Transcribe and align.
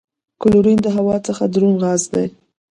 کلورین 0.41 0.79
د 0.83 0.87
هوا 0.97 1.15
څخه 1.27 1.43
دروند 1.53 1.79
غاز 1.83 2.01
دی. 2.13 2.27